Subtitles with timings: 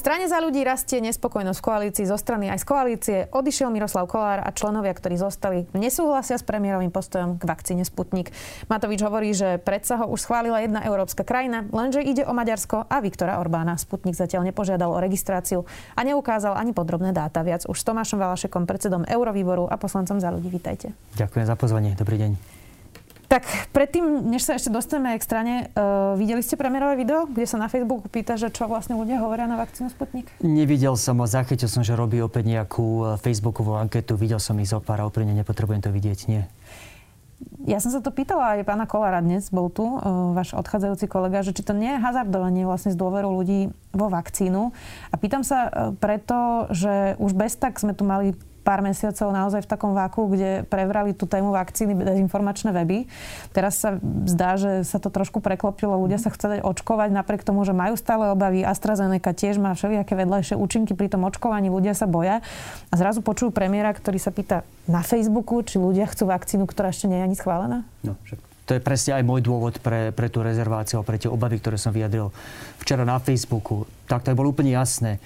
[0.00, 3.18] strane za ľudí rastie nespokojnosť v koalícii zo strany aj z koalície.
[3.28, 8.32] Odišiel Miroslav Kolár a členovia, ktorí zostali, nesúhlasia s premiérovým postojom k vakcíne Sputnik.
[8.72, 12.96] Matovič hovorí, že predsa ho už schválila jedna európska krajina, lenže ide o Maďarsko a
[13.04, 13.76] Viktora Orbána.
[13.76, 17.44] Sputnik zatiaľ nepožiadal o registráciu a neukázal ani podrobné dáta.
[17.44, 20.48] Viac už s Tomášom Valašekom, predsedom Eurovýboru a poslancom za ľudí.
[20.48, 20.96] Vítajte.
[21.20, 21.92] Ďakujem za pozvanie.
[21.92, 22.59] Dobrý deň.
[23.30, 27.62] Tak predtým, než sa ešte dostaneme k strane, uh, videli ste premiérové video, kde sa
[27.62, 30.26] na Facebooku pýta, že čo vlastne ľudia hovoria na vakcínu Sputnik?
[30.42, 34.66] Nevidel som ho, zachytil som, že robí opäť nejakú e, Facebookovú anketu, videl som ich
[34.66, 36.42] zo pár, úplne nepotrebujem to vidieť, nie.
[37.70, 41.46] Ja som sa to pýtala aj pána Kolára dnes, bol tu, uh, váš odchádzajúci kolega,
[41.46, 44.74] že či to nie je hazardovanie vlastne z dôveru ľudí vo vakcínu.
[45.06, 49.70] A pýtam sa preto, že už bez tak sme tu mali pár mesiacov naozaj v
[49.70, 53.08] takom váku, kde prevrali tú tému vakcíny dezinformačné weby.
[53.56, 53.96] Teraz sa
[54.28, 55.96] zdá, že sa to trošku preklopilo.
[55.96, 58.62] Ľudia sa chcú očkovať napriek tomu, že majú stále obavy.
[58.62, 61.72] AstraZeneca tiež má všelijaké vedľajšie účinky pri tom očkovaní.
[61.72, 62.44] Ľudia sa boja.
[62.90, 67.06] A zrazu počujú premiéra, ktorý sa pýta na Facebooku, či ľudia chcú vakcínu, ktorá ešte
[67.06, 67.86] nie je ani schválená?
[68.04, 68.18] No,
[68.70, 71.74] to je presne aj môj dôvod pre, pre tú rezerváciu a pre tie obavy, ktoré
[71.74, 72.30] som vyjadril
[72.78, 73.82] včera na Facebooku.
[74.06, 75.18] Tak to bolo úplne jasné.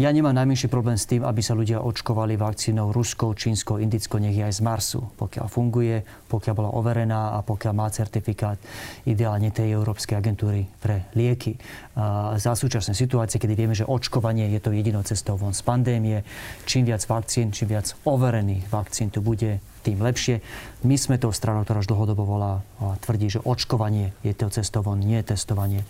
[0.00, 4.32] Ja nemám najmenší problém s tým, aby sa ľudia očkovali vakcínou ruskou, čínskou, indickou, nech
[4.32, 5.04] je aj z Marsu.
[5.20, 8.56] Pokiaľ funguje, pokiaľ bola overená a pokiaľ má certifikát
[9.04, 11.60] ideálne tej Európskej agentúry pre lieky.
[12.00, 16.24] A za súčasnej situácie, kedy vieme, že očkovanie je to jedinou cestou von z pandémie,
[16.64, 20.44] čím viac vakcín, čím viac overených vakcín tu bude, tým lepšie.
[20.84, 24.92] My sme tou stranou, ktorá už dlhodobo volá a tvrdí, že očkovanie je to cestovo,
[24.96, 25.84] nie testovanie.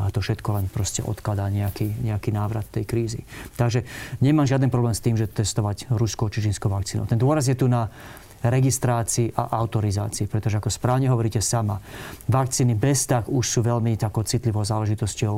[0.00, 3.20] A to všetko len proste odkladá nejaký, nejaký návrat tej krízy.
[3.56, 3.84] Takže
[4.20, 7.08] nemám žiaden problém s tým, že testovať ruskou či čínskou vakcínou.
[7.08, 7.88] Ten dôraz je tu na
[8.44, 11.80] registrácii a autorizácii, pretože ako správne hovoríte sama,
[12.28, 15.34] vakcíny bez tak už sú veľmi takou citlivou záležitosťou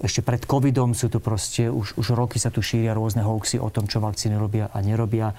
[0.00, 3.68] ešte pred covidom sú tu proste, už, už roky sa tu šíria rôzne hoaxy o
[3.68, 5.36] tom, čo vakcíny robia a nerobia.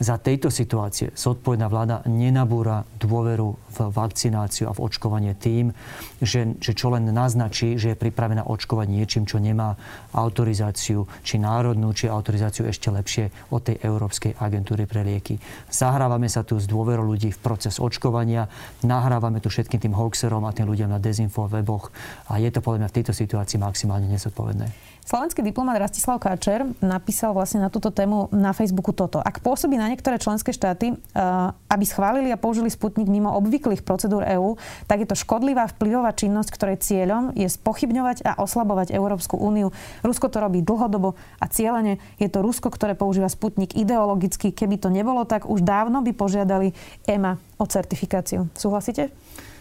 [0.00, 5.76] Za tejto situácie zodpovedná vláda nenabúra dôveru v vakcináciu a v očkovanie tým,
[6.24, 9.76] že, že čo len naznačí, že je pripravená očkovať niečím, čo nemá
[10.16, 15.36] autorizáciu, či národnú, či autorizáciu ešte lepšie od tej Európskej agentúry pre lieky.
[15.68, 18.48] Zahrávame sa tu s dôverou ľudí v proces očkovania,
[18.80, 21.92] nahrávame tu všetkým tým hoaxerom a tým ľuďom na dezinfo weboch
[22.32, 24.90] a je to podľa mňa v tejto situácii maximálne nezodpovedné.
[25.10, 29.18] Slovenský diplomat Rastislav Káčer napísal vlastne na túto tému na Facebooku toto.
[29.18, 31.18] Ak pôsobí na niektoré členské štáty, eh,
[31.50, 34.54] aby schválili a použili Sputnik mimo obvyklých procedúr EÚ,
[34.86, 39.74] tak je to škodlivá vplyvová činnosť, ktorej cieľom je spochybňovať a oslabovať Európsku úniu.
[40.06, 44.54] Rusko to robí dlhodobo a cieľene je to Rusko, ktoré používa Sputnik ideologicky.
[44.54, 46.70] Keby to nebolo tak, už dávno by požiadali
[47.10, 48.46] EMA o certifikáciu.
[48.54, 49.10] Súhlasíte?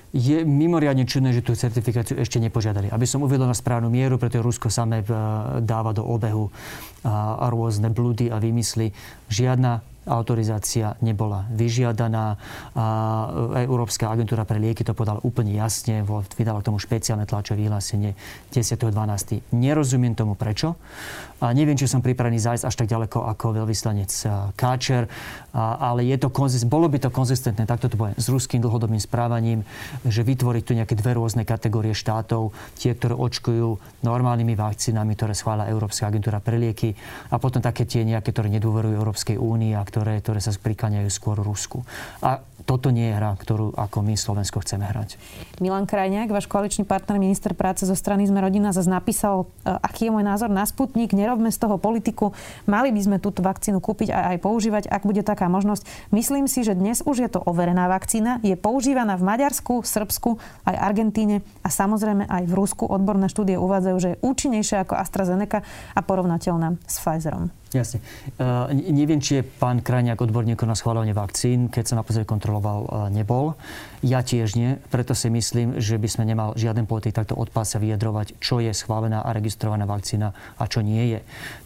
[0.09, 2.89] je mimoriadne čudné, že tú certifikáciu ešte nepožiadali.
[2.89, 5.09] Aby som uvedol na správnu mieru, pretože Rusko samé eh,
[5.62, 6.50] dáva do obehu
[7.00, 8.91] a rôzne blúdy a vymysly.
[9.31, 9.79] Žiadna
[10.09, 12.36] autorizácia nebola vyžiadaná.
[12.74, 12.86] A
[13.64, 16.02] Európska agentúra pre lieky to podala úplne jasne,
[16.34, 18.18] vydala k tomu špeciálne tlačové vyhlásenie
[18.50, 19.53] 10.12.
[19.53, 20.74] Nerozumiem tomu prečo.
[21.40, 24.12] A neviem, či som pripravený zájsť až tak ďaleko ako veľvyslanec
[24.59, 25.08] Káčer,
[25.56, 29.64] ale je to konzist, bolo by to konzistentné, takto to poviem, s ruským dlhodobým správaním,
[30.03, 35.72] že vytvoriť tu nejaké dve rôzne kategórie štátov, tie, ktoré očkujú normálnymi vakcínami, ktoré schvála
[35.72, 36.92] Európska agentúra pre lieky
[37.31, 41.38] a potom také tie nejaké, ktoré nedôverujú Európskej únii a ktoré, ktoré sa prikláňajú skôr
[41.40, 41.84] Rusku.
[42.24, 45.18] A toto nie je hra, ktorú ako my Slovensko chceme hrať.
[45.58, 50.06] Milan Krajňák, váš koaličný partner, minister práce zo strany Sme rodina, zase napísal, e, aký
[50.06, 52.30] je môj názor na Sputnik, nerobme z toho politiku,
[52.70, 56.14] mali by sme túto vakcínu kúpiť a aj používať, ak bude taká možnosť.
[56.14, 60.38] Myslím si, že dnes už je to overená vakcína, je používaná v Maďarsku, Srbsku,
[60.70, 62.86] aj Argentíne a samozrejme aj v Rusku.
[62.86, 65.66] Odborné štúdie uvádzajú, že je účinnejšia ako AstraZeneca
[65.98, 67.50] a porovnateľná s Pfizerom.
[67.69, 68.01] Jasne.
[68.42, 71.69] Uh, neviem, či je pán Krajniak odborník na schváľovanie vakcín.
[71.69, 73.54] Keď som naposledy kontroloval, uh, nebol.
[74.01, 74.81] Ja tiež nie.
[74.89, 78.74] Preto si myslím, že by sme nemal žiaden politik takto od pása vyjadrovať, čo je
[78.74, 81.19] schválená a registrovaná vakcína a čo nie je.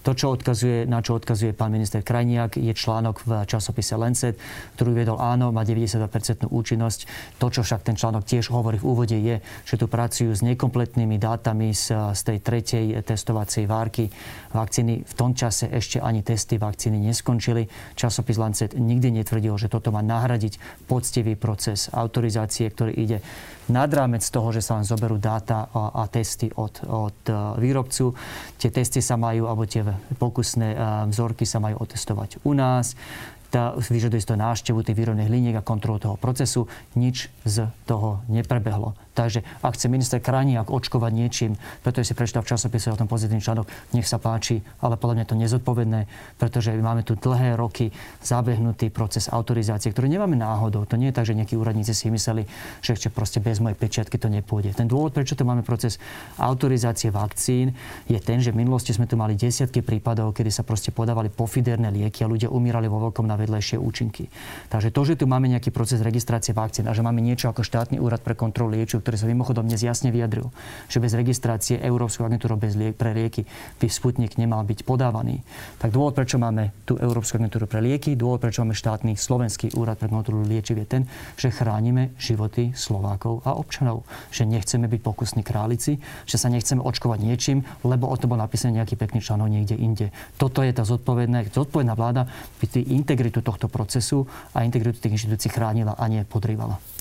[0.04, 4.36] To, čo odkazuje, na čo odkazuje pán minister Krajniak, je článok v časopise Lancet,
[4.76, 7.00] ktorý viedol áno, má 90% účinnosť.
[7.40, 11.16] To, čo však ten článok tiež hovorí v úvode, je, že tu pracujú s nekompletnými
[11.16, 14.10] dátami z, z tej tretej testovacej várky
[14.52, 15.06] vakcíny.
[15.06, 17.70] V tom čase ešte ešte ani testy vakcíny neskončili.
[17.94, 20.58] Časopis Lancet nikdy netvrdil, že toto má nahradiť
[20.90, 23.22] poctivý proces autorizácie, ktorý ide
[23.70, 28.18] nad rámec toho, že sa len zoberú dáta a, a testy od, od e, výrobcu.
[28.58, 29.86] Tie testy sa majú, alebo tie
[30.18, 30.78] pokusné e,
[31.14, 32.98] vzorky sa majú otestovať u nás
[33.54, 36.66] tá, vyžaduje to návštevu tých výrobných liniek a kontrolu toho procesu.
[36.98, 38.98] Nič z toho neprebehlo.
[39.14, 41.54] Takže ak chce minister Krajniak očkovať niečím,
[41.86, 45.26] pretože si prečítal v časopise o tom pozitívny článok, nech sa páči, ale podľa mňa
[45.30, 46.02] to nezodpovedné,
[46.42, 47.94] pretože máme tu dlhé roky
[48.26, 50.90] zabehnutý proces autorizácie, ktorý nemáme náhodou.
[50.90, 52.50] To nie je tak, že nejakí úradníci si mysleli,
[52.82, 54.74] že ešte proste bez mojej pečiatky to nepôjde.
[54.74, 56.02] Ten dôvod, prečo tu máme proces
[56.42, 57.78] autorizácie vakcín,
[58.10, 61.94] je ten, že v minulosti sme tu mali desiatky prípadov, kedy sa proste podávali pofiderné
[61.94, 64.26] lieky a ľudia umírali vo veľkom na vedlejšie účinky.
[64.74, 68.02] Takže to, že tu máme nejaký proces registrácie vakcín a že máme niečo ako štátny
[68.02, 70.50] úrad pre kontrolu liečiv, ktorý sa mimochodom dnes jasne vyjadril,
[70.88, 73.44] že bez registrácie Európskou agentúrou bez liek, pre lieky
[73.78, 75.44] by Sputnik nemal byť podávaný.
[75.78, 80.00] Tak dôvod, prečo máme tú Európsku agentúru pre lieky, dôvod, prečo máme štátny slovenský úrad
[80.00, 81.04] pre kontrolu liečiv je ten,
[81.36, 84.08] že chránime životy Slovákov a občanov.
[84.32, 88.80] Že nechceme byť pokusní králici, že sa nechceme očkovať niečím, lebo o to bol napísaný
[88.80, 90.08] nejaký pekný článok niekde inde.
[90.40, 92.32] Toto je tá zodpovedná, zodpovedná vláda,
[92.64, 94.24] by integritu tohto procesu
[94.56, 96.93] a integritu tých inštitúcií chránila a nie podrývala.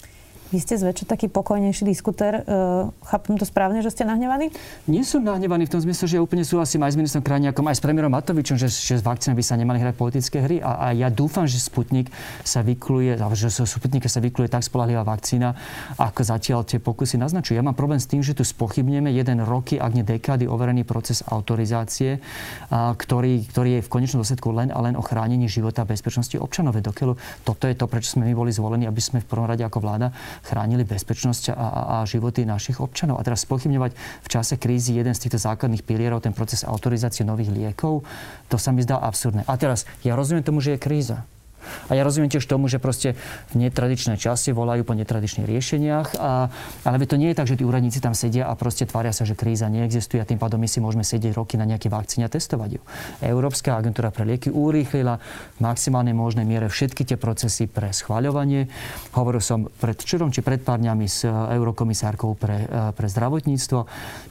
[0.52, 2.44] Vy ste zväčša taký pokojnejší diskutér.
[2.44, 4.52] Uh, chápem to správne, že ste nahnevaní?
[4.84, 7.81] Nie som nahnevaný v tom zmysle, že ja úplne súhlasím aj s ministrom Krajniakom, aj
[7.81, 10.60] s premiérom Matovičom, že, že s vakcínami by sa nemali hrať politické hry.
[10.60, 12.12] A, a ja dúfam, že Sputnik
[12.44, 15.56] sa vykluje, že so Sputnike sa vykluje tak spolahlivá vakcína,
[15.96, 17.56] ako zatiaľ tie pokusy naznačujú.
[17.56, 21.25] Ja mám problém s tým, že tu spochybneme jeden roky, ak nie dekády, overený proces
[21.32, 22.20] autorizácie,
[22.69, 26.37] a, ktorý, ktorý je v konečnom dôsledku len a len o chránení života a bezpečnosti
[26.37, 26.76] občanov.
[26.76, 29.81] Dokeľu toto je to, prečo sme my boli zvolení, aby sme v prvom rade ako
[29.81, 33.18] vláda chránili bezpečnosť a, a, životy našich občanov.
[33.18, 37.54] A teraz spochybňovať v čase krízy jeden z týchto základných pilierov, ten proces autorizácie nových
[37.54, 38.02] liekov,
[38.50, 39.46] to sa mi zdá absurdné.
[39.46, 41.24] A teraz, ja rozumiem tomu, že je kríza.
[41.88, 43.14] A ja rozumiem tiež tomu, že proste
[43.53, 46.49] v netradičnej časti volajú po netradičných riešeniach, a,
[46.87, 49.38] ale to nie je tak, že tí úradníci tam sedia a proste tvária sa, že
[49.38, 52.70] kríza neexistuje a tým pádom my si môžeme sedieť roky na nejaké vakcíne a testovať
[52.79, 52.81] ju.
[53.23, 55.19] Európska agentúra pre lieky urýchlila
[55.56, 58.67] v maximálnej možnej miere všetky tie procesy pre schváľovanie.
[59.14, 62.67] Hovoril som pred čurom či pred pár dňami s eurokomisárkou pre,
[62.97, 63.79] pre zdravotníctvo.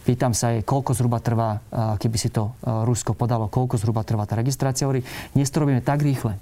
[0.04, 1.62] Pýtam sa jej, koľko zhruba trvá,
[1.98, 4.88] keby si to Rusko podalo, koľko zhruba trvá tá registrácia.
[4.88, 6.36] Hovorí, dnes to robíme tak rýchle,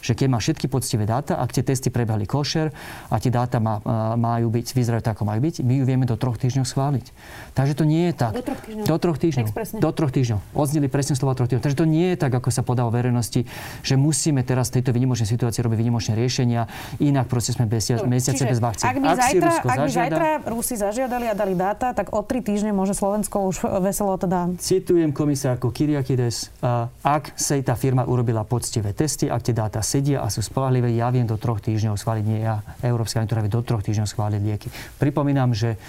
[0.00, 2.72] že keď má všetky poctivé dáta, ak tie testy prebehli košer
[3.08, 3.78] a tie dáta má,
[4.16, 7.06] majú byť, vyzerajú tak, ako majú byť, my ju vieme do troch týždňov schváliť.
[7.54, 8.32] Takže to nie je tak.
[8.34, 8.84] Do troch týždňov.
[8.84, 9.46] Do troch týždňov.
[9.80, 10.38] Do troch týždňov.
[10.52, 11.64] Odznili presne slova troch týždňov.
[11.64, 13.46] Takže to nie je tak, ako sa podalo verejnosti,
[13.80, 16.68] že musíme teraz v tejto vynimočnej situácii robiť vynimočné riešenia,
[17.00, 18.90] inak proste sme bez, mesiace bez vakcín.
[18.90, 22.20] Ak by, ak zajtra, ak by zažiada, zajtra Rusi zažiadali a dali dáta, tak o
[22.20, 24.52] tri týždne môže Slovensko už veselo teda...
[24.60, 26.52] Citujem komisárku Kyriakides.
[27.00, 31.08] Ak sa tá firma urobila poctivé testy, ak tie dáta sedia a sú spolahlivé, ja
[31.08, 34.68] viem do troch týždňov schváliť, nie ja, Európska agentúra vie do troch týždňov schváliť lieky.
[35.00, 35.80] Pripomínam, že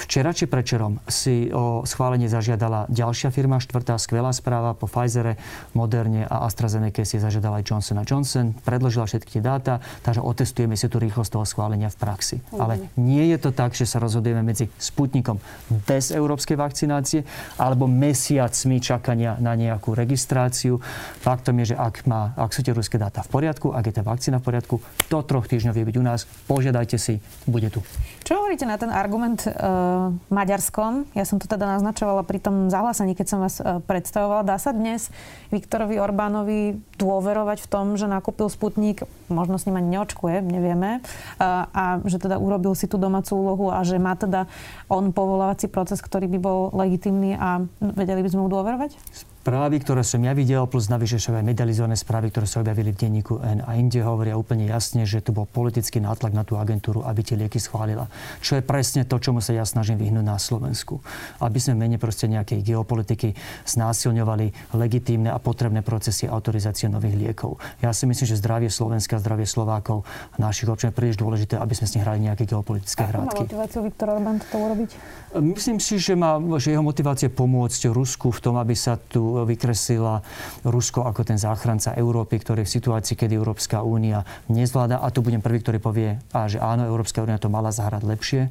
[0.00, 5.36] Včera či prečerom si o schválenie zažiadala ďalšia firma, štvrtá skvelá správa po Pfizere,
[5.76, 8.56] Moderne a AstraZeneca si zažiadala aj Johnson Johnson.
[8.64, 12.40] Predložila všetky tie dáta, takže otestujeme si tú rýchlosť toho schválenia v praxi.
[12.40, 12.56] Mm.
[12.56, 15.36] Ale nie je to tak, že sa rozhodujeme medzi Sputnikom
[15.84, 17.20] bez európskej vakcinácie
[17.60, 20.80] alebo mesiacmi čakania na nejakú registráciu.
[21.20, 24.02] Faktom je, že ak, má, ak sú tie ruské dáta v poriadku, ak je tá
[24.02, 24.80] vakcína v poriadku,
[25.12, 26.24] do troch týždňov vie byť u nás.
[26.48, 27.84] Požiadajte si, bude tu.
[28.24, 29.89] Čo hovoríte na ten argument uh
[30.32, 31.08] Maďarskom.
[31.12, 34.46] Ja som to teda naznačovala pri tom zahlásení, keď som vás e, predstavovala.
[34.46, 35.08] Dá sa dnes
[35.54, 41.00] Viktorovi Orbánovi dôverovať v tom, že nakúpil Sputnik, možno s ním ani neočkuje, nevieme,
[41.40, 44.50] a, a že teda urobil si tú domácu úlohu a že má teda
[44.90, 48.96] on povolávací proces, ktorý by bol legitimný a vedeli by sme mu dôverovať?
[49.40, 53.08] Správy, ktoré som ja videl, plus navyše sú aj medializované správy, ktoré sa objavili v
[53.08, 57.00] denníku N a inde hovoria úplne jasne, že tu bol politický nátlak na tú agentúru,
[57.08, 58.12] aby tie lieky schválila.
[58.44, 61.00] Čo je presne to, čomu sa ja snažím vyhnúť na Slovensku.
[61.40, 63.32] Aby sme mene proste nejakej geopolitiky
[63.64, 67.56] znásilňovali legitímne a potrebné procesy autorizácie nových liekov.
[67.80, 71.72] Ja si myslím, že zdravie Slovenska, zdravie Slovákov a našich občanov je príliš dôležité, aby
[71.72, 73.40] sme s nich hrali nejaké geopolitické hrádky.
[73.40, 74.90] Má motiváciu Viktor Orbán to urobiť?
[75.30, 80.26] Myslím si, že, má, že jeho motivácia pomôcť Rusku v tom, aby sa tu vykreslila
[80.66, 85.38] Rusko ako ten záchranca Európy, ktorý v situácii, kedy Európska únia nezvláda, a tu budem
[85.38, 88.42] prvý, ktorý povie, a že áno, Európska únia to mala zahrať lepšie.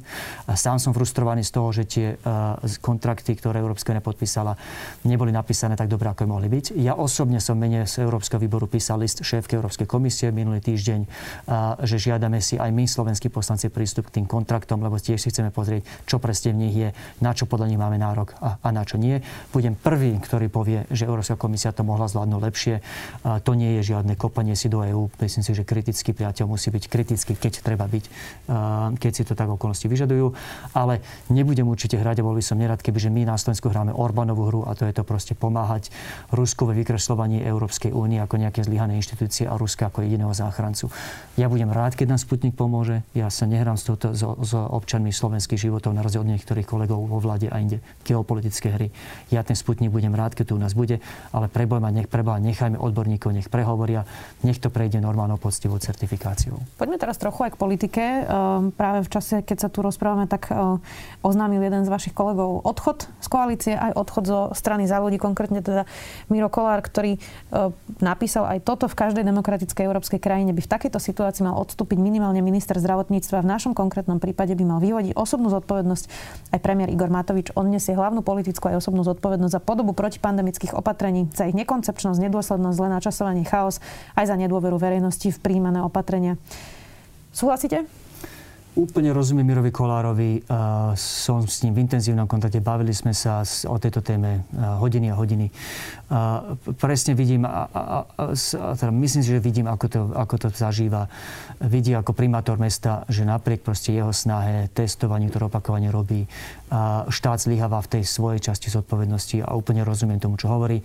[0.48, 4.56] A sám som frustrovaný z toho, že tie uh, kontrakty, ktoré Európska únia podpísala,
[5.04, 6.80] neboli napísané tak dobre, ako mohli byť.
[6.80, 11.76] Ja osobne som mene z Európskeho výboru písal list šéfke Európskej komisie minulý týždeň, uh,
[11.84, 15.52] že žiadame si aj my, slovenskí poslanci, prístup k tým kontraktom, lebo tiež si chceme
[15.52, 16.88] pozrieť, čo presne v nich je,
[17.20, 19.18] na čo podľa nich máme nárok a, a na čo nie.
[19.50, 22.74] Budem prvý, ktorý povie, že Európska komisia to mohla zvládnuť lepšie.
[23.26, 25.10] To nie je žiadne kopanie si do EÚ.
[25.18, 28.04] Myslím si, že kritický priateľ musí byť kritický, keď treba byť,
[28.96, 30.32] keď si to tak okolnosti vyžadujú.
[30.72, 33.92] Ale nebudem určite hrať a bol by som nerad, keby že my na Slovensku hráme
[33.94, 35.90] Orbánovú hru a to je to proste pomáhať
[36.30, 40.92] Rusku ve vykreslovaní Európskej únie ako nejaké zlyhané inštitúcie a Ruska ako jediného záchrancu.
[41.40, 43.00] Ja budem rád, keď nám Sputnik pomôže.
[43.16, 47.04] Ja sa nehrám s, touto, s, s občanmi slovenských životov na rozdiel od niektorých kolegov
[47.04, 48.88] vo vláde a inde geopolitické hry.
[49.28, 50.98] Ja ten Sputnik budem rád, keď tu u nás bude,
[51.30, 54.08] ale prebojma nech preboha, nechajme odborníkov, nech prehovoria,
[54.42, 56.56] nech to prejde normálnou poctivou certifikáciou.
[56.80, 58.02] Poďme teraz trochu aj k politike.
[58.02, 60.80] Ehm, práve v čase, keď sa tu rozprávame, tak ehm,
[61.20, 65.60] oznámil jeden z vašich kolegov odchod z koalície, aj odchod zo strany za ľudí, konkrétne
[65.60, 65.84] teda
[66.32, 70.98] Miro Kolár, ktorý ehm, napísal aj toto v každej demokratickej európskej krajine by v takejto
[71.00, 73.42] situácii mal odstúpiť minimálne minister zdravotníctva.
[73.44, 76.04] V našom konkrétnom prípade by mal vyvodiť osobnú zodpovednosť
[76.50, 77.54] aj premiér Igor Matovič.
[77.54, 82.76] On nesie hlavnú politickú aj osobnú zodpovednosť za podobu protipandemických opatrení, za ich nekoncepčnosť, nedôslednosť,
[82.76, 83.78] zlé načasovanie, chaos,
[84.18, 86.36] aj za nedôveru verejnosti v príjmané opatrenia.
[87.30, 88.09] Súhlasíte?
[88.70, 90.46] Úplne rozumiem Mirovi Kolárovi.
[90.94, 92.62] Som s ním v intenzívnom kontakte.
[92.62, 95.50] Bavili sme sa o tejto téme hodiny a hodiny.
[96.78, 97.66] Presne vidím, a,
[98.50, 101.10] teda myslím si, že vidím, ako to, ako to zažíva.
[101.66, 106.30] Vidí ako primátor mesta, že napriek proste jeho snahe, testovaniu, ktoré opakovane robí,
[107.10, 110.78] štát zlyháva v tej svojej časti zodpovednosti a úplne rozumiem tomu, čo hovorí.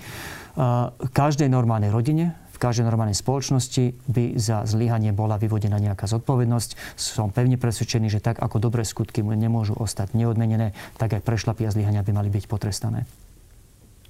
[1.13, 6.95] Každej normálnej rodine, v každej normálnej spoločnosti by za zlyhanie bola vyvodená nejaká zodpovednosť.
[6.95, 11.75] Som pevne presvedčený, že tak ako dobré skutky nemôžu ostať neodmenené, tak aj prešlapy a
[11.75, 13.03] zlyhania by mali byť potrestané.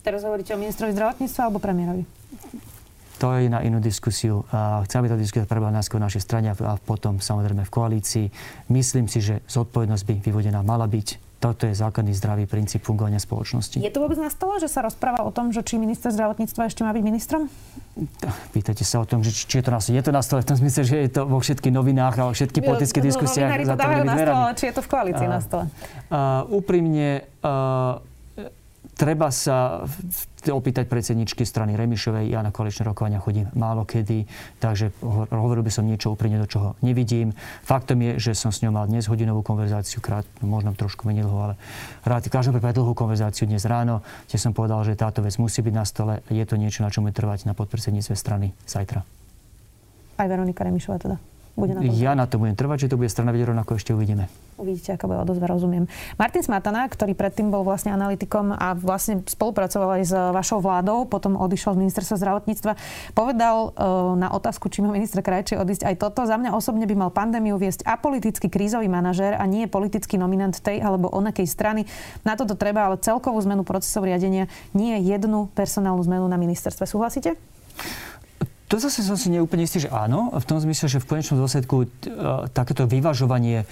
[0.05, 2.05] Teraz hovoríte o ministrovi zdravotníctva alebo premiérovi?
[3.17, 4.43] To je na inú diskusiu.
[4.85, 8.25] Chcem, aby tá diskusia prebehla najskôr v našej strane a potom samozrejme v koalícii.
[8.69, 13.77] Myslím si, že zodpovednosť by vyvodená mala byť toto je základný zdravý princíp fungovania spoločnosti.
[13.77, 16.81] Je to vôbec na stole, že sa rozpráva o tom, že či minister zdravotníctva ešte
[16.81, 17.45] má byť ministrom?
[18.49, 19.93] Pýtate sa o tom, že či je to na stole.
[19.93, 22.33] Je to na stole v tom smysle, že je to vo všetkých novinách a vo
[22.33, 23.49] všetkých politických no, diskusiách.
[23.61, 25.63] No, to dávajú na stole, či je to v koalícii na stole.
[26.09, 28.01] Uh, úprimne, uh,
[28.95, 29.83] treba sa
[30.45, 32.31] opýtať predsedničky strany Remišovej.
[32.31, 34.23] Ja na koaličné rokovania chodím málo kedy,
[34.61, 34.95] takže
[35.29, 37.35] hovoril by som niečo úprimne, do čoho nevidím.
[37.65, 41.51] Faktom je, že som s ňou mal dnes hodinovú konverzáciu, krát, možno trošku menej dlho,
[41.51, 41.55] ale
[42.07, 45.73] rád, každom prípade dlhú konverzáciu dnes ráno, kde som povedal, že táto vec musí byť
[45.75, 46.13] na stole.
[46.31, 49.03] Je to niečo, na čom je trvať na podpredsedníctve strany zajtra.
[50.15, 51.19] Aj Veronika Remišová teda
[51.55, 51.91] bude na to?
[51.95, 54.27] Ja na to budem trvať, že to bude strana vedieť rovnako, ešte uvidíme.
[54.55, 55.87] Uvidíte, ako bude odozva, rozumiem.
[56.15, 61.35] Martin Smatana, ktorý predtým bol vlastne analytikom a vlastne spolupracoval aj s vašou vládou, potom
[61.39, 62.71] odišiel z ministerstva zdravotníctva,
[63.15, 66.23] povedal uh, na otázku, či má minister Krajčí odísť aj toto.
[66.23, 70.79] Za mňa osobne by mal pandémiu viesť apolitický krízový manažér a nie politický nominant tej
[70.83, 71.83] alebo onakej strany.
[72.23, 76.87] Na toto treba ale celkovú zmenu procesov riadenia, nie jednu personálnu zmenu na ministerstve.
[76.87, 77.35] Súhlasíte?
[78.75, 80.35] To zase som si neúplne istý, že áno.
[80.35, 83.63] V tom zmysle, že v konečnom dôsledku uh, takéto vyvažovanie,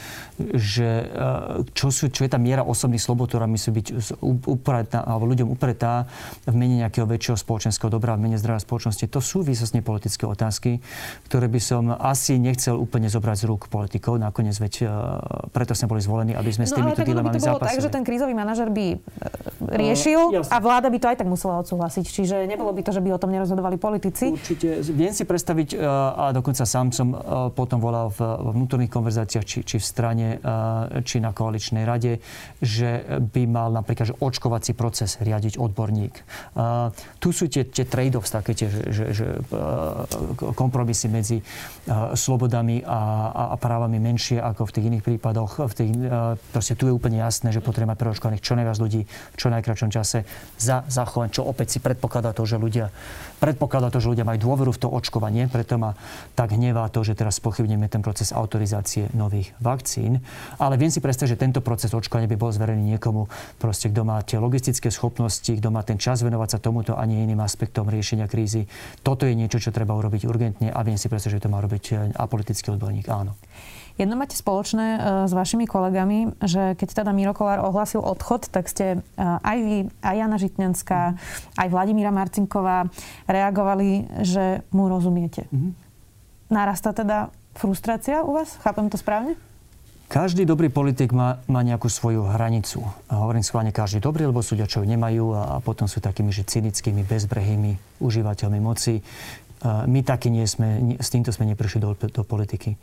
[0.55, 4.15] že uh, čo, sú, čo je tá miera osobných slobod, ktorá musí byť
[4.47, 6.07] upretá, alebo ľuďom upretá
[6.47, 10.79] v mene nejakého väčšieho spoločenského dobra, v mene zdravia spoločnosti, to sú výsostne politické otázky,
[11.27, 14.23] ktoré by som asi nechcel úplne zobrať z rúk politikov.
[14.23, 14.87] Nakoniec veď
[15.51, 17.51] preto sme boli zvolení, aby sme no, s týmito dilemami zápasili.
[17.51, 19.03] to bolo tak, že ten krízový manažer by
[19.67, 22.05] riešil uh, a vláda by to aj tak musela odsúhlasiť.
[22.07, 24.31] Čiže nebolo by to, že by o tom nerozhodovali politici.
[24.31, 27.17] Určite viem si predstaviť, e, a dokonca sám som e,
[27.51, 28.21] potom volal v,
[28.53, 32.21] vnútorných konverzáciách, či, či v strane, e, či na koaličnej rade,
[32.61, 36.11] že by mal napríklad že očkovací proces riadiť odborník.
[37.23, 39.27] Tu sú tie, tie trade-offs, také tie, že, že, že
[40.43, 41.39] kompromisy medzi
[42.19, 45.63] slobodami a, a právami menšie ako v tých iných prípadoch.
[45.71, 45.91] V tých,
[46.51, 50.27] proste tu je úplne jasné, že potrebujeme preočkovaných čo najviac ľudí v čo najkračom čase
[50.59, 52.91] za zachovať, čo opäť si predpokladá to, že ľudia
[53.39, 55.93] predpokladá to, že ľudia majú dôveru v očkovanie, preto ma
[56.33, 60.19] tak hnevá to, že teraz pochybneme ten proces autorizácie nových vakcín.
[60.57, 63.29] Ale viem si predstaviť, že tento proces očkovania by bol zverený niekomu,
[63.61, 67.21] proste, kto má tie logistické schopnosti, kto má ten čas venovať sa tomuto a nie
[67.23, 68.65] iným aspektom riešenia krízy.
[69.05, 71.83] Toto je niečo, čo treba urobiť urgentne a viem si predstaviť, že to má robiť
[71.93, 73.07] eh, apolitický odborník.
[73.07, 73.37] Áno.
[73.93, 78.65] Jedno máte spoločné uh, s vašimi kolegami, že keď teda Miro Kolár ohlasil odchod, tak
[78.65, 81.17] ste uh, aj vy, aj Jana Žitňanská, mm.
[81.61, 82.89] aj Vladimíra Marcinková
[83.29, 85.45] reagovali, že mu rozumiete.
[85.53, 85.71] Mm-hmm.
[86.49, 88.57] Narasta teda frustrácia u vás?
[88.65, 89.37] Chápem to správne?
[90.13, 92.85] Každý dobrý politik má, má nejakú svoju hranicu.
[93.09, 96.45] A hovorím schválne každý dobrý, lebo sú čo nemajú a, a potom sú takými, že
[96.45, 99.01] cynickými, bezbrehými užívateľmi moci,
[99.63, 102.75] my takí nie sme, s týmto sme neprišli do, do politiky.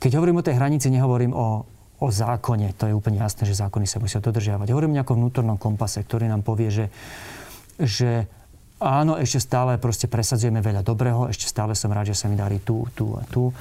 [0.00, 1.68] Keď hovorím o tej hranici, nehovorím o,
[2.00, 2.72] o zákone.
[2.80, 4.72] To je úplne jasné, že zákony sa musia dodržiavať.
[4.72, 6.86] Hovorím o nejakom vnútornom kompase, ktorý nám povie, že,
[7.76, 8.24] že
[8.80, 12.64] áno, ešte stále proste presadzujeme veľa dobrého, ešte stále som rád, že sa mi darí
[12.64, 13.52] tu, tu a tu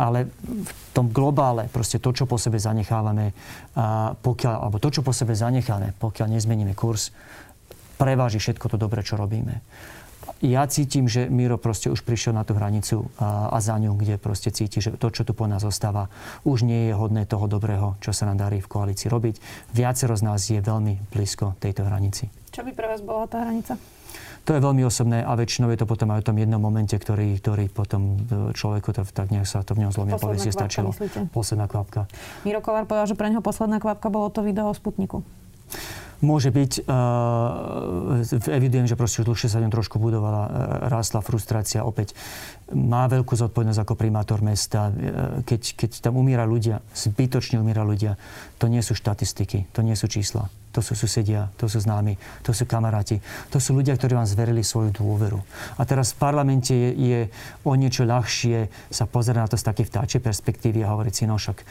[0.00, 3.36] ale v tom globále, proste to, čo po sebe zanechávame,
[3.76, 7.12] a pokiaľ, alebo to, čo po sebe zanecháme, pokiaľ nezmeníme kurz,
[8.00, 9.60] preváži všetko to dobré, čo robíme.
[10.38, 14.16] Ja cítim, že Miro proste už prišiel na tú hranicu a, a za ňu, kde
[14.16, 16.06] proste cíti, že to, čo tu po nás zostáva,
[16.46, 19.36] už nie je hodné toho dobrého, čo sa nám darí v koalícii robiť.
[19.76, 22.30] Viacero z nás je veľmi blízko tejto hranici.
[22.50, 23.76] Čo by pre vás bola tá hranica?
[24.48, 27.36] To je veľmi osobné a väčšinou je to potom aj o tom jednom momente, ktorý,
[27.38, 30.96] ktorý potom e, človeku to, tak nejak sa to v ňom zlomia, povie si stačilo.
[30.96, 31.28] Myslíte?
[31.28, 32.08] Posledná kvapka.
[32.42, 35.20] Miro Kolár povedal, že pre neho posledná kvapka bolo to video o Sputniku.
[36.20, 40.50] Môže byť, uh, evidujem, že proste už dlhšie sa ňom trošku budovala, uh,
[40.92, 41.80] rástla frustrácia.
[41.80, 42.12] Opäť
[42.76, 44.92] má veľkú zodpovednosť ako primátor mesta.
[44.92, 48.20] Uh, keď, keď tam umiera ľudia, zbytočne umiera ľudia,
[48.60, 50.52] to nie sú štatistiky, to nie sú čísla.
[50.76, 53.24] To sú susedia, to sú známi, to sú kamaráti.
[53.50, 55.40] To sú ľudia, ktorí vám zverili svoju dôveru.
[55.80, 57.20] A teraz v parlamente je, je
[57.64, 61.40] o niečo ľahšie sa pozerať na to z takej vtáčej perspektívy a hovoriť si, no
[61.40, 61.64] však,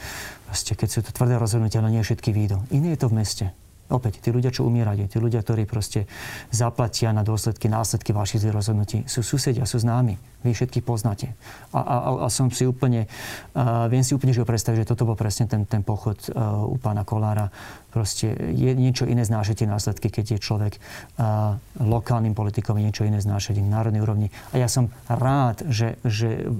[0.74, 2.66] keď sú to tvrdé rozhodnutia, no nie všetky výjdu.
[2.74, 3.46] Iné je to v meste.
[3.90, 6.06] Opäť, tí ľudia, čo umierajú, tí ľudia, ktorí proste
[6.54, 10.14] zaplatia na dôsledky, následky vašich rozhodnutí, sú susedia, sú známi.
[10.40, 11.36] Vy všetkých poznáte.
[11.74, 13.04] A, a, a som si úplne,
[13.52, 16.80] uh, viem si úplne že predstaviť, že toto bol presne ten, ten pochod uh, u
[16.80, 17.52] pána Kolára.
[17.90, 23.18] Proste je niečo iné znášať následky, keď je človek uh, lokálnym politikom, je niečo iné
[23.18, 24.28] znášať na národnej úrovni.
[24.54, 26.50] A ja som rád, že, že uh,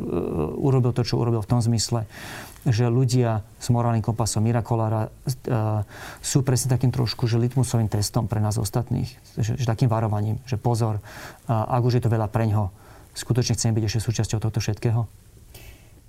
[0.58, 2.10] urobil to, čo urobil v tom zmysle,
[2.66, 5.87] že ľudia s morálnym kompasom Mira Kolára uh,
[6.20, 9.08] sú presne takým trošku, že litmusovým testom pre nás ostatných.
[9.38, 12.75] Že, že takým varovaním, že pozor, uh, ak už je to veľa preňho,
[13.14, 15.29] skutočne chcem byť ešte súčasťou tohto všetkého?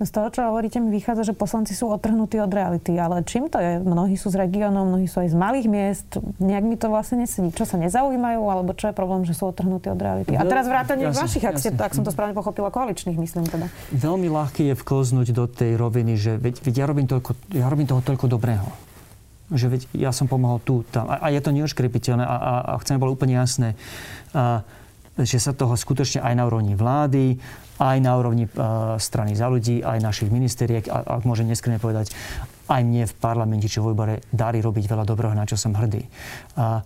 [0.01, 2.97] Z toho, čo hovoríte, mi vychádza, že poslanci sú odtrhnutí od reality.
[2.97, 3.77] Ale čím to je?
[3.77, 6.09] Mnohí sú z regiónov, mnohí sú aj z malých miest.
[6.41, 7.53] Nejak mi to vlastne nesedí.
[7.53, 10.33] Čo sa nezaujímajú, alebo čo je problém, že sú odtrhnutí od reality?
[10.33, 13.69] A teraz vrátanie ja vašich, ak, ste, ak som to správne pochopila, koaličných, myslím teda.
[13.93, 17.85] Veľmi ľahké je vklznúť do tej roviny, že veď, veď ja, robím toľko, ja robím
[17.85, 18.65] toho toľko dobrého
[19.51, 21.11] že veď ja som pomohol tu, tam.
[21.11, 23.75] A, a je to neoškrepiteľné a, a, a chcem, bolo úplne jasné,
[24.31, 24.63] a,
[25.27, 27.37] že sa toho skutočne aj na úrovni vlády,
[27.81, 32.13] aj na úrovni uh, strany za ľudí, aj našich ministeriek, a, ak môžem neskrene povedať,
[32.69, 36.05] aj mne v parlamente či v výbore darí robiť veľa dobrého, na čo som hrdý.
[36.55, 36.85] Uh,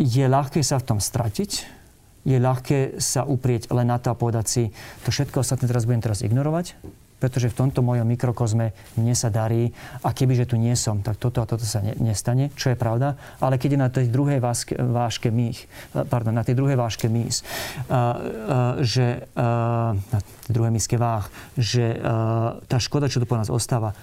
[0.00, 1.50] je ľahké sa v tom stratiť,
[2.24, 4.62] je ľahké sa uprieť len na to a povedať si,
[5.04, 6.74] to všetko ostatné teraz budem teraz ignorovať,
[7.18, 9.72] pretože v tomto mojom mikrokozme mne sa darí
[10.04, 13.16] a kebyže tu nie som, tak toto a toto sa ne, nestane, čo je pravda.
[13.40, 17.40] Ale keď je na tej druhej váške, váške mých, pardon, na tej druhej váške mís,
[17.40, 17.46] uh,
[17.88, 18.12] uh,
[18.84, 23.48] že uh, na tej druhej miske váh, že uh, tá škoda, čo tu po nás
[23.48, 23.96] ostáva,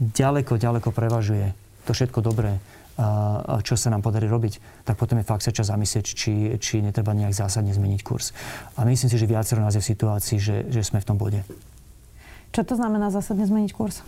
[0.00, 1.52] ďaleko, ďaleko prevažuje
[1.86, 2.62] to všetko dobré,
[3.64, 7.16] čo sa nám podarí robiť, tak potom je fakt sa čas zamyslieť, či, či netreba
[7.16, 8.36] nejak zásadne zmeniť kurz.
[8.76, 11.40] A myslím si, že viacero nás je v situácii, že, že sme v tom bode.
[12.52, 14.04] Čo to znamená zásadne zmeniť kurz?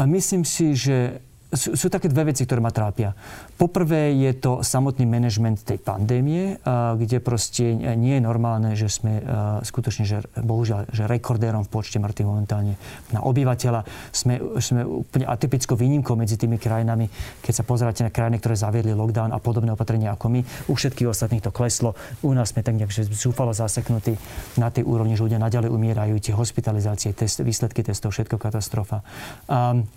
[0.00, 1.20] Myslím si, že
[1.52, 3.14] sú, sú také dve veci, ktoré ma trápia.
[3.54, 6.58] Poprvé je to samotný manažment tej pandémie,
[6.98, 9.22] kde proste nie je normálne, že sme
[9.62, 12.74] skutočne, že bohužiaľ, že rekordérom v počte mŕtvych momentálne
[13.14, 13.86] na obyvateľa.
[14.10, 17.06] Sme, sme úplne atypickou výnimkou medzi tými krajinami.
[17.40, 21.10] Keď sa pozeráte na krajiny, ktoré zaviedli lockdown a podobné opatrenia ako my, u všetkých
[21.10, 21.94] ostatných to kleslo.
[22.26, 24.18] U nás sme tak nejak zúfalo zaseknutí
[24.58, 29.00] na tej úrovni, že ľudia naďalej umierajú, tie hospitalizácie, test, výsledky testov, všetko katastrofa.
[29.48, 29.88] Um,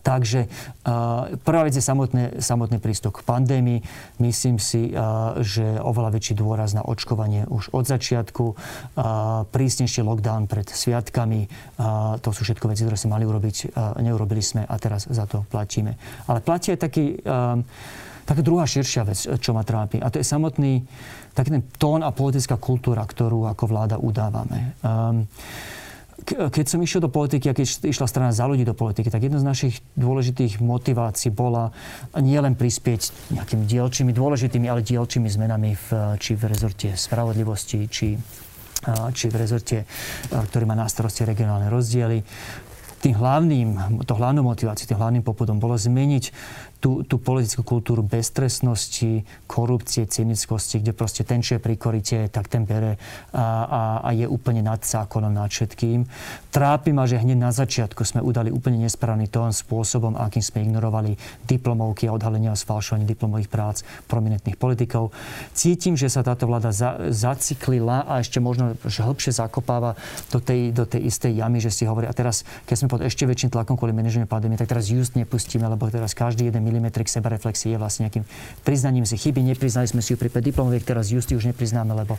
[0.00, 3.84] Takže uh, prvá vec je samotný, samotný prístup k pandémii.
[4.18, 8.44] Myslím si, uh, že oveľa väčší dôraz na očkovanie už od začiatku.
[8.98, 11.46] Uh, prísnejší lockdown pred sviatkami.
[12.20, 13.76] To sú všetko veci, ktoré sme mali urobiť.
[14.00, 15.96] Neurobili sme a teraz za to platíme.
[16.26, 17.20] Ale platí aj taký,
[18.24, 20.00] taká druhá širšia vec, čo ma trápi.
[20.00, 20.84] A to je samotný
[21.34, 24.74] taký ten tón a politická kultúra, ktorú ako vláda udávame.
[24.82, 25.26] Um,
[26.26, 29.40] keď som išiel do politiky a keď išla strana za ľudí do politiky, tak jedna
[29.40, 31.72] z našich dôležitých motivácií bola
[32.14, 35.88] nielen prispieť nejakými dielčími, dôležitými, ale dielčími zmenami v,
[36.20, 38.08] či v rezorte spravodlivosti, či
[39.12, 39.84] či v rezorte,
[40.32, 42.24] ktorý má na starosti regionálne rozdiely.
[43.00, 46.24] Tým hlavným, to hlavnou motiváciou, tým hlavným popudom bolo zmeniť
[46.80, 52.48] tú, tú politickú kultúru beztrestnosti, korupcie, cynickosti, kde proste ten, čo je pri korite, tak
[52.48, 52.96] ten bere
[53.36, 56.08] a, a, a je úplne nad zákonom, nad všetkým.
[56.50, 61.14] Trápi ma, že hneď na začiatku sme udali úplne nesprávny tón spôsobom, akým sme ignorovali
[61.44, 65.12] diplomovky a odhalenia o sfalšovaní diplomových prác prominentných politikov.
[65.52, 69.94] Cítim, že sa táto vláda za, zaciklila a ešte možno hĺbšie zakopáva
[70.32, 73.28] do tej, do tej istej jamy, že si hovorí, a teraz, keď sme pod ešte
[73.28, 77.74] väčším tlakom kvôli manažovaniu pandémie, tak teraz just nepustíme, lebo teraz každý jeden milimetrik sebareflexie
[77.74, 78.22] je vlastne nejakým
[78.62, 79.42] priznaním si chyby.
[79.42, 82.14] Nepriznali sme si ju pri diplomovej, teraz justy už nepriznáme, lebo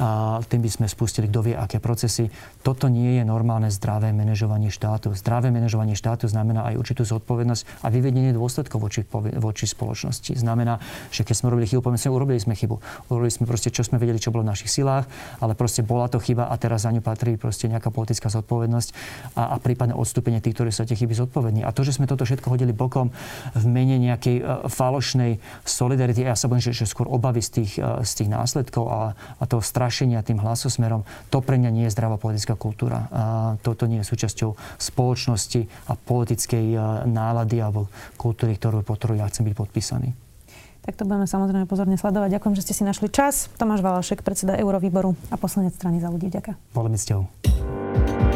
[0.00, 2.32] a, tým by sme spustili kto vie aké procesy.
[2.64, 5.12] Toto nie je normálne zdravé manažovanie štátu.
[5.12, 9.04] Zdravé manažovanie štátu znamená aj určitú zodpovednosť a vyvedenie dôsledkov voči,
[9.36, 10.32] voči spoločnosti.
[10.32, 10.80] Znamená,
[11.12, 12.80] že keď sme robili chybu, povedzme, urobili sme chybu.
[13.12, 15.04] Urobili sme proste, čo sme vedeli, čo bolo v našich silách,
[15.42, 18.88] ale proste bola to chyba a teraz za ňu patrí proste nejaká politická zodpovednosť
[19.36, 21.60] a, a prípadne odstúpenie tých, ktorí sa tie chyby zodpovední.
[21.66, 23.10] A to, že sme toto všetko hodili bokom
[23.52, 27.72] v mene nejakej uh, falošnej solidarity, ja sa bojím, že, že skôr obavy z tých,
[27.82, 31.02] uh, z tých následkov a, a toho strašenia tým hlasosmerom,
[31.34, 33.10] to pre mňa nie je zdravá politická kultúra.
[33.10, 33.22] A
[33.58, 39.26] toto nie je súčasťou spoločnosti a politickej uh, nálady alebo kultúry, ktorú, po ktorú ja
[39.26, 40.14] chcem byť podpísaný.
[40.82, 42.38] Tak to budeme samozrejme pozorne sledovať.
[42.38, 43.46] Ďakujem, že ste si našli čas.
[43.54, 46.26] Tomáš Valašek, predseda Eurovýboru a poslanec strany za ľudí.
[46.26, 46.58] Ďakujem.
[46.74, 46.98] Bolo mi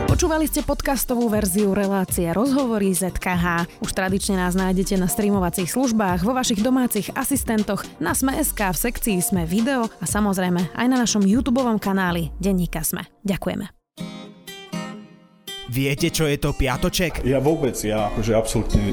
[0.04, 3.80] Počúvali ste podcastovú verziu relácie Rozhovory ZKH.
[3.80, 9.24] Už tradične nás nájdete na streamovacích službách, vo vašich domácich asistentoch, na Sme.sk, v sekcii
[9.24, 13.08] Sme video a samozrejme aj na našom YouTube kanáli Denníka Sme.
[13.24, 13.72] Ďakujeme.
[15.72, 17.24] Viete, čo je to piatoček?
[17.24, 18.92] Ja vôbec, ja akože absolútne